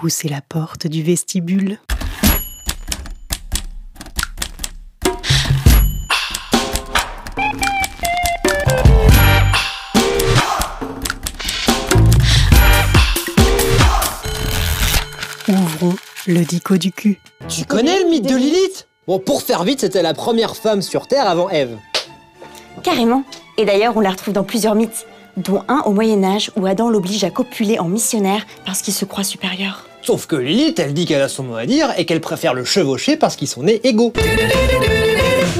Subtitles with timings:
[0.00, 1.78] poussez la porte du vestibule.
[15.48, 15.96] Ouvrons
[16.28, 17.20] le dico du cul.
[17.48, 18.86] Tu connais le mythe de Lilith?
[19.08, 21.76] Bon, pour faire vite, c'était la première femme sur Terre avant Ève.
[22.84, 23.24] Carrément.
[23.56, 25.06] Et d'ailleurs, on la retrouve dans plusieurs mythes,
[25.36, 29.04] dont un au Moyen Âge où Adam l'oblige à copuler en missionnaire parce qu'il se
[29.04, 29.87] croit supérieur.
[30.02, 32.64] Sauf que Lilith, elle dit qu'elle a son mot à dire et qu'elle préfère le
[32.64, 34.12] chevaucher parce qu'ils sont nés égaux.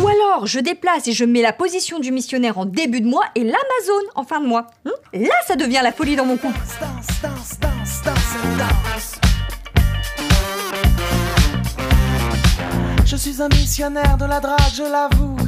[0.00, 3.24] Ou alors, je déplace et je mets la position du missionnaire en début de mois
[3.34, 4.66] et l'Amazon en fin de mois.
[4.86, 6.58] Hum Là, ça devient la folie dans mon couple.
[13.04, 15.47] Je suis un missionnaire de la drague, je l'avoue.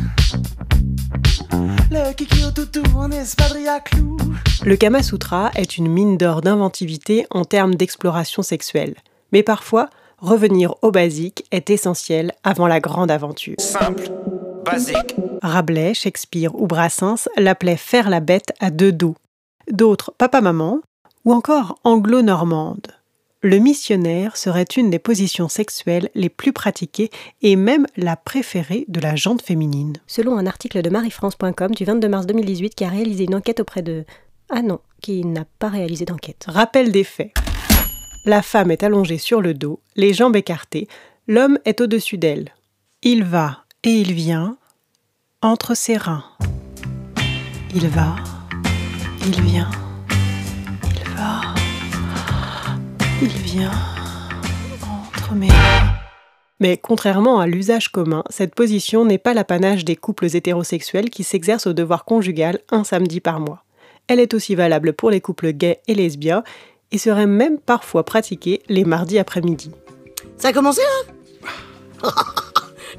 [1.92, 4.16] Le kiki au toutou en espadrille à clous.
[4.64, 8.94] Le Kama Sutra est une mine d'or d'inventivité en termes d'exploration sexuelle.
[9.32, 13.56] Mais parfois, revenir au basique est essentiel avant la grande aventure.
[13.58, 14.08] Simple,
[14.64, 15.16] basique.
[15.42, 19.16] Rabelais, Shakespeare ou Brassens l'appelaient faire la bête à deux dos.
[19.70, 20.80] D'autres, papa-maman,
[21.24, 22.86] ou encore anglo-normande.
[23.42, 27.08] Le missionnaire serait une des positions sexuelles les plus pratiquées
[27.40, 29.94] et même la préférée de la jante féminine.
[30.06, 33.80] Selon un article de mariefrance.com du 22 mars 2018 qui a réalisé une enquête auprès
[33.80, 34.04] de...
[34.50, 36.44] Ah non, qui n'a pas réalisé d'enquête.
[36.48, 37.32] Rappel des faits.
[38.26, 40.86] La femme est allongée sur le dos, les jambes écartées,
[41.26, 42.50] l'homme est au-dessus d'elle.
[43.02, 44.58] Il va et il vient
[45.40, 46.24] entre ses reins.
[47.74, 48.16] Il va,
[49.24, 49.70] il vient,
[53.22, 53.70] il vient
[55.14, 55.48] entre mes.
[56.58, 61.66] Mais contrairement à l'usage commun, cette position n'est pas l'apanage des couples hétérosexuels qui s'exercent
[61.66, 63.64] au devoir conjugal un samedi par mois.
[64.08, 66.42] Elle est aussi valable pour les couples gays et lesbiens
[66.92, 69.70] et serait même parfois pratiquée les mardis après-midi.
[70.36, 70.82] Ça a commencé
[72.02, 72.10] là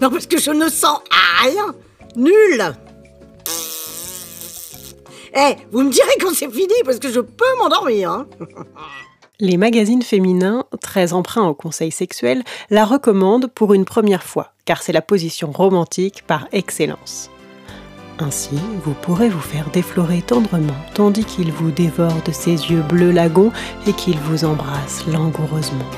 [0.01, 0.99] Non, parce que je ne sens
[1.43, 1.75] rien.
[2.15, 2.63] Nul.
[5.33, 8.09] Eh, vous me direz quand c'est fini parce que je peux m'endormir.
[8.11, 8.27] hein.
[9.43, 14.83] Les magazines féminins, très emprunts au conseil sexuel, la recommandent pour une première fois, car
[14.83, 17.31] c'est la position romantique par excellence.
[18.19, 23.09] Ainsi, vous pourrez vous faire déflorer tendrement, tandis qu'il vous dévore de ses yeux bleus
[23.09, 23.51] lagons
[23.87, 25.89] et qu'il vous embrasse langoureusement.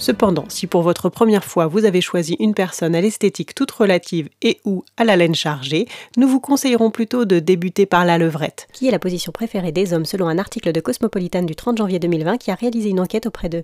[0.00, 4.30] Cependant, si pour votre première fois vous avez choisi une personne à l'esthétique toute relative
[4.40, 8.66] et ou à la laine chargée, nous vous conseillerons plutôt de débuter par la levrette.
[8.72, 11.98] Qui est la position préférée des hommes selon un article de Cosmopolitan du 30 janvier
[11.98, 13.62] 2020 qui a réalisé une enquête auprès de...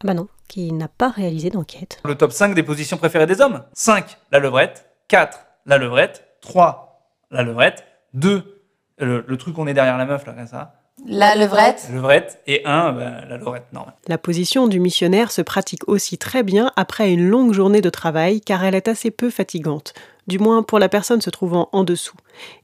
[0.00, 1.98] Ah bah non, qui n'a pas réalisé d'enquête.
[2.04, 3.64] Le top 5 des positions préférées des hommes.
[3.72, 4.86] 5, la levrette.
[5.08, 6.24] 4, la levrette.
[6.42, 7.84] 3, la levrette.
[8.12, 8.62] 2,
[8.98, 10.74] le, le truc qu'on est derrière la meuf, là, comme ça.
[11.06, 11.86] La levrette.
[11.90, 12.40] La levrette.
[12.46, 13.94] Et 1, la levrette normale.
[14.06, 18.40] La position du missionnaire se pratique aussi très bien après une longue journée de travail
[18.40, 19.92] car elle est assez peu fatigante,
[20.26, 22.16] du moins pour la personne se trouvant en dessous,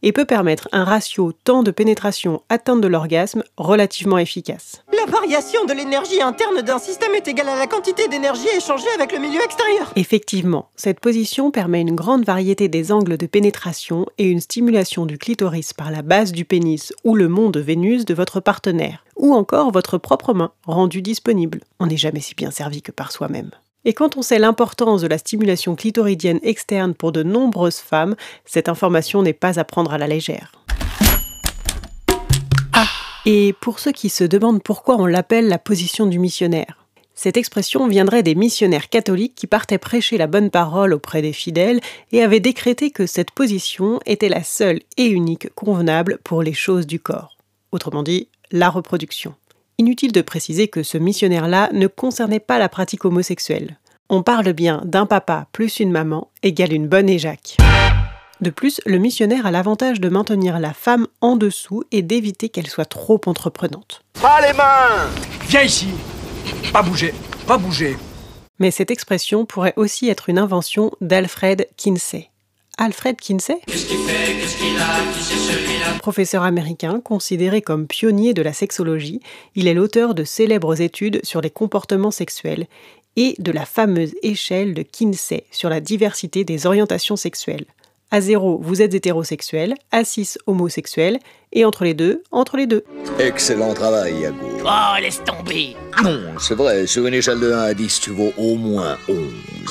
[0.03, 4.83] et peut permettre un ratio temps de pénétration atteinte de l'orgasme relativement efficace.
[4.93, 9.13] La variation de l'énergie interne d'un système est égale à la quantité d'énergie échangée avec
[9.13, 9.93] le milieu extérieur.
[9.97, 15.19] Effectivement, cette position permet une grande variété des angles de pénétration et une stimulation du
[15.19, 19.35] clitoris par la base du pénis ou le mont de Vénus de votre partenaire, ou
[19.35, 21.61] encore votre propre main rendue disponible.
[21.79, 23.51] On n'est jamais si bien servi que par soi-même.
[23.87, 28.15] Et quand on sait l'importance de la stimulation clitoridienne externe pour de nombreuses femmes,
[28.45, 30.53] cette information n'est pas à prendre à la légère.
[32.75, 32.87] Ah,
[33.25, 37.87] et pour ceux qui se demandent pourquoi on l'appelle la position du missionnaire, cette expression
[37.89, 41.81] viendrait des missionnaires catholiques qui partaient prêcher la bonne parole auprès des fidèles
[42.13, 46.87] et avaient décrété que cette position était la seule et unique convenable pour les choses
[46.87, 47.37] du corps.
[47.73, 49.35] Autrement dit, la reproduction.
[49.81, 53.79] Inutile de préciser que ce missionnaire-là ne concernait pas la pratique homosexuelle.
[54.11, 57.57] On parle bien d'un papa plus une maman égale une bonne éjac.
[58.43, 62.67] De plus, le missionnaire a l'avantage de maintenir la femme en dessous et d'éviter qu'elle
[62.67, 64.03] soit trop entreprenante.
[64.21, 65.09] Pas les mains
[65.49, 65.89] Viens ici
[66.75, 67.15] Pas bouger,
[67.47, 67.97] pas bouger
[68.59, 72.29] Mais cette expression pourrait aussi être une invention d'Alfred Kinsey.
[72.81, 73.61] Alfred Kinsey
[75.99, 79.21] Professeur américain considéré comme pionnier de la sexologie,
[79.55, 82.67] il est l'auteur de célèbres études sur les comportements sexuels
[83.17, 87.67] et de la fameuse échelle de Kinsey sur la diversité des orientations sexuelles.
[88.13, 89.75] À 0, vous êtes hétérosexuel.
[89.93, 91.19] À 6, homosexuel.
[91.53, 92.83] Et entre les deux, entre les deux.
[93.21, 94.37] Excellent travail, Yago.
[94.65, 98.33] Oh, laisse tomber Non, c'est vrai, sur une échelle de 1 à 10, tu vaux
[98.37, 99.17] au moins 11.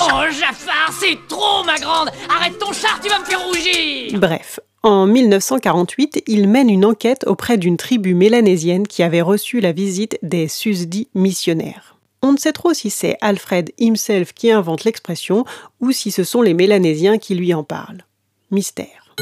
[0.00, 4.60] Oh, Jafar, c'est trop, ma grande Arrête ton char, tu vas me faire rougir Bref,
[4.82, 10.18] en 1948, il mène une enquête auprès d'une tribu mélanésienne qui avait reçu la visite
[10.22, 11.96] des susdits missionnaires.
[12.22, 15.44] On ne sait trop si c'est Alfred himself qui invente l'expression
[15.80, 18.04] ou si ce sont les Mélanésiens qui lui en parlent.
[18.50, 19.14] Mystère.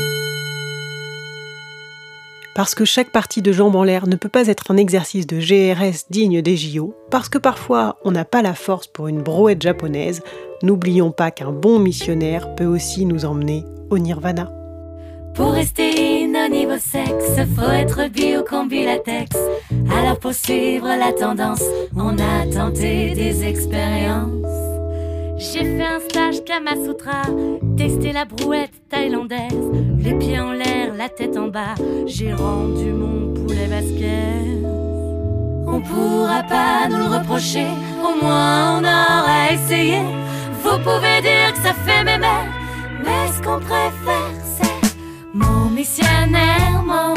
[2.54, 5.38] Parce que chaque partie de jambe en l'air ne peut pas être un exercice de
[5.38, 9.62] GRS digne des JO, parce que parfois on n'a pas la force pour une brouette
[9.62, 10.22] japonaise,
[10.62, 14.50] n'oublions pas qu'un bon missionnaire peut aussi nous emmener au nirvana.
[15.34, 15.98] Pour rester
[16.50, 19.36] niveau sexe, faut être bio combi latex.
[19.92, 21.62] Alors pour suivre la tendance,
[21.96, 24.57] on a tenté des expériences.
[25.38, 27.22] J'ai fait un stage Kamasutra,
[27.76, 29.54] testé la brouette thaïlandaise,
[29.98, 31.74] les pieds en l'air, la tête en bas,
[32.06, 34.66] j'ai rendu mon poulet basket.
[35.66, 37.66] On pourra pas nous le reprocher,
[38.02, 40.00] au moins on aura essayé.
[40.64, 42.26] Vous pouvez dire que ça fait mémé,
[43.04, 44.96] mais ce qu'on préfère c'est
[45.32, 47.14] mon missionnaire, mon